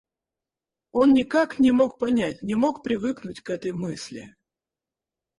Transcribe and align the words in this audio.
Он 0.93 1.13
никак 1.13 1.59
не 1.59 1.69
мог 1.71 1.99
понять, 1.99 2.41
не 2.41 2.55
мог 2.55 2.81
привыкнуть 2.81 3.41
к 3.41 3.51
этой 3.51 3.71
мысли. 3.71 4.35